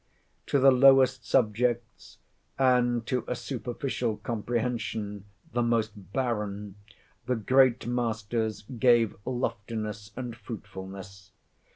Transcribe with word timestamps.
To 0.47 0.57
the 0.57 0.71
lowest 0.71 1.27
subjects, 1.29 2.17
and, 2.57 3.05
to 3.05 3.23
a 3.27 3.35
superficial 3.35 4.17
comprehension, 4.17 5.25
the 5.53 5.61
most 5.61 5.91
barren, 6.11 6.73
the 7.27 7.35
Great 7.35 7.85
Masters 7.85 8.63
gave 8.79 9.15
loftiness 9.27 10.09
and 10.17 10.35
fruitfulness. 10.35 11.29